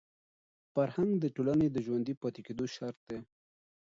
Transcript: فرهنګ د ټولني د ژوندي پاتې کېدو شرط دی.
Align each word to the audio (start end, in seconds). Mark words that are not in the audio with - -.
فرهنګ 0.73 1.11
د 1.19 1.25
ټولني 1.35 1.67
د 1.71 1.77
ژوندي 1.85 2.13
پاتې 2.21 2.41
کېدو 2.47 2.65
شرط 2.75 2.97
دی. 3.09 3.19